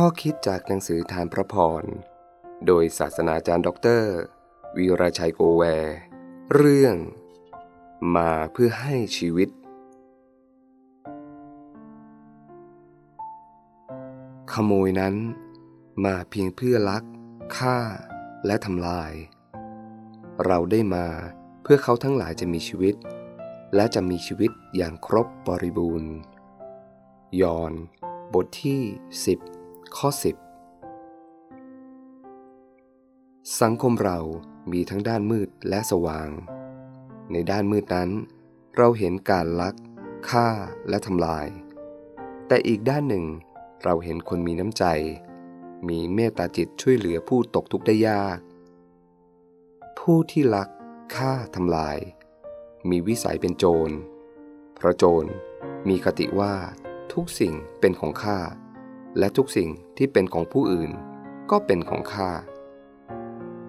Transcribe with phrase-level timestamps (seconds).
[0.00, 1.84] ข้อคิดจากหนังสือธารพระพร
[2.66, 4.14] โดยศาสนาจารย์ด็อกเตอร์
[4.76, 5.96] วีรชัยโกแวร์
[6.54, 6.96] เรื่อง
[8.16, 9.48] มาเพื่อให้ชีวิต
[14.52, 15.14] ขโมยนั้น
[16.04, 17.04] มาเพียงเพื่อลัก
[17.56, 17.78] ฆ่า
[18.46, 19.12] และทำลาย
[20.46, 21.06] เราได้มา
[21.62, 22.94] เพื่อเขาทั้งหลายจะมีชีวิต
[23.74, 26.12] และจะมีชีวิตอย่างครบบริบูรณ์
[27.40, 27.72] ยอน
[28.34, 29.55] บทที่ 10
[29.94, 30.20] ข้อ 10
[33.60, 34.18] สังคมเรา
[34.72, 36.28] มีทั้งด้านมืดและสว่าง
[37.32, 38.10] ในด้านมืดนั้น
[38.76, 39.74] เราเห็นการลัก
[40.30, 40.48] ฆ่า
[40.88, 41.46] และทำลาย
[42.46, 43.24] แต่อีกด้านหนึ่ง
[43.84, 44.84] เราเห็นคนมีน้ำใจ
[45.88, 48.38] มีเมตตาจิตช่วยเหลือผู้ตกทุกข์ได้ยาก
[49.98, 50.68] ผู้ที่ลัก
[51.16, 51.98] ฆ่าทำลาย
[52.90, 53.90] มีวิสัยเป็นโจร
[54.74, 55.24] เพราะโจร
[55.88, 56.54] มีคติว่า
[57.12, 58.38] ทุกสิ่งเป็นของข้า
[59.18, 60.90] และทุกสิ่งที่เป็นของผู้อื่น
[61.50, 62.30] ก็เป็นของข้า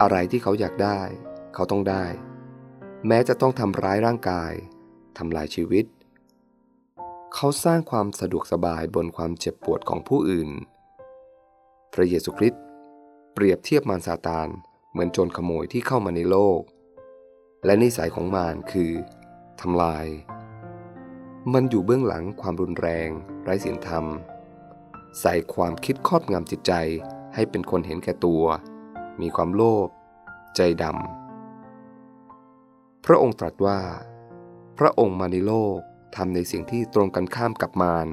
[0.00, 1.00] อะไรที่เขาอยากได้
[1.54, 2.04] เขาต้องได้
[3.06, 4.52] แม้จะต้องทำร้ายร่างกาย
[5.18, 5.84] ทำลายชีวิต
[7.34, 10.50] เขาสร้างความสะดวกสบายบนความเจ็บปวดของผู้อื่น
[11.92, 12.62] พระเยซูคริสต์
[13.34, 14.48] เปรียบเทียบมารซาตาน
[14.90, 16.60] เหมือนโจรขโมยที่เข้ามาในโลก
[17.64, 18.92] และนิสัยของมารคือ
[19.60, 20.06] ทำลาย
[21.52, 23.08] มันอยู่เบื้องหลังความรุนแรง
[23.42, 24.04] ไร้ศีลธรรม
[25.20, 26.72] ใส่ความคิดครอบงำจิตใจ
[27.34, 28.44] ให้เป็นคนเห็นแก่ตัว
[29.20, 29.88] มีความโลภ
[30.56, 33.80] ใจดำ พระองค์ตรัสว่า
[34.78, 35.78] พระองค์มาในโลก
[36.16, 38.08] ทำในสิ่งที่ตรงกันข้ามกับมาร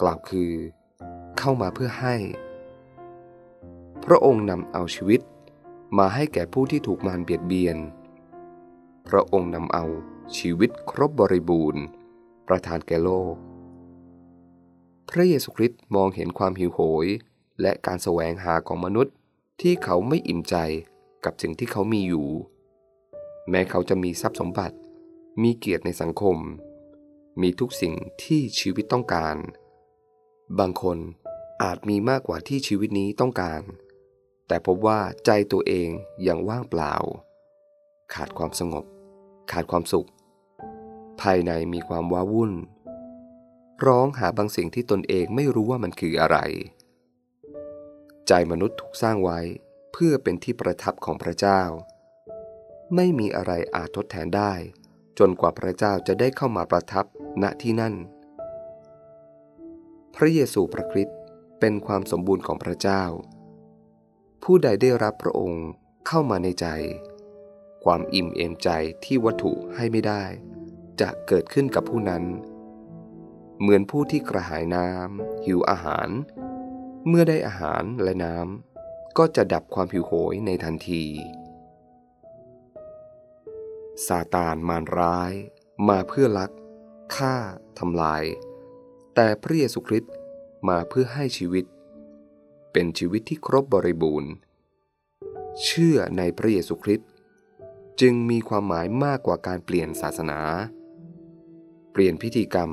[0.00, 0.52] กล่าวคือ
[1.38, 2.16] เข้ามาเพื่อให้
[4.04, 5.20] พระองค์นำเอาชีวิต
[5.98, 7.76] มาให้แก่ผู้ที่ถูกมารเบียดเบียน
[9.08, 9.84] พระองค์นำเอา
[10.36, 11.82] ชีวิตครบบริบูรณ์
[12.48, 13.34] ประทานแก่โลก
[15.16, 17.06] พระเยซูคริสต์มองเห็นความหิวโหย
[17.60, 19.14] และการแสวงหาของมนุษย์
[19.60, 20.56] ที่เขาไม่อิ่มใจ
[21.24, 22.28] กับสิ่งที่เขามีอยู่
[23.50, 24.76] แม้เขาจะมีทรัพย์สมบัติ
[25.42, 26.36] มีเกียรติในสังคม
[27.40, 29.36] มีทุกสิ่งที่ชีวิตต้องการ
[30.58, 30.98] บางคน
[31.62, 33.60] อาจมีมากกว่าที่ชีวิตนี้ต้องการ
[34.46, 35.88] แต่พบว่าใจตัวเอง
[36.26, 36.94] ยังว่างเปล่า
[38.14, 38.84] ขาดความสงบ
[39.52, 40.08] ขาดความสุข
[41.20, 42.52] ภายในมีความว้าวุ่น
[43.86, 46.38] ร้องหาบางสิ่งที่ตนเองไม่รู้ว่ามันคืออะไร
[48.28, 49.40] ใจมนุษย์ถูกสร้างไว้
[49.92, 51.62] เพื่อเป็นที่ประทับของพระเจ้า
[52.94, 54.52] ไม่มีอะไรอาจทดแทนได้
[55.18, 57.04] จนกว่าพระเจ้าจะได้เข้ามาประทับ
[57.42, 57.94] ณที่นั่น
[60.16, 61.18] พระเยซูพระคริสต์
[61.60, 63.02] เป็นความสมบูรณ์ของพระเจ้า
[64.42, 65.66] ผู้ใดได้รับพระองค์
[66.06, 66.66] เข้ามาในใจ
[67.84, 68.68] ความอิ่มเอมใจ
[69.04, 70.22] ที่วัตถุให้ไม่ได้
[71.00, 72.24] จะเกิดขึ้นกับผู้นั้น
[73.60, 76.08] เหมือนผู้ที่กระหายน้ำหิวอาหาร
[77.08, 81.04] เมื่อได้อาหารและน้ำก็จะดับความหิวโหยในทันที
[84.06, 85.32] ซาตานมารร้าย
[85.88, 86.50] มาเพื่อลัก
[87.16, 87.34] ฆ่า
[87.78, 88.24] ทำลาย
[89.14, 90.12] แต่พระเยซูคริสต์
[90.68, 91.64] มาเพื่อให้ชีวิต
[92.72, 94.32] เป็นชีวิตที่ครบบริบูรณ์
[95.64, 97.08] เชื่อในพระเยซูคริสต์
[98.00, 100.40] จึงมีความหมายมากกว่าการเปลี่ยนศาสนา
[101.92, 102.70] เปลี่ยนพิธีกรรม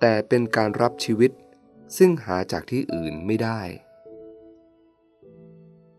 [0.00, 1.30] แต่เป็นการรับชีวิต
[1.96, 3.60] ซึ่งหาจากที่อื่นไม่ได้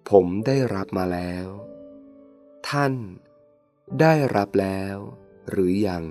[0.09, 1.45] ผมได้รับมาแล้ว
[2.69, 2.93] ท่าน
[4.01, 4.95] ได้รับแล้ว
[5.49, 6.03] หรือยัง